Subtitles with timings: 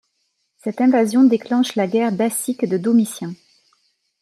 [0.57, 3.35] Cette invasion déclenche la guerre dacique de Domitien.